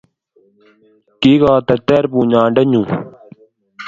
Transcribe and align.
Kigoterter 1.19 2.03
bunyondennyu 2.11 2.83